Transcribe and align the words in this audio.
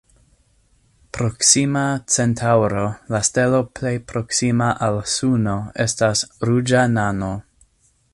Proksima 1.17 1.83
Centaŭro, 2.13 2.85
la 3.15 3.21
stelo 3.29 3.59
plej 3.81 3.93
proksima 4.13 4.71
al 4.87 4.97
Suno, 5.17 5.55
estas 5.85 6.25
ruĝa 6.51 6.83
nano. 6.95 7.31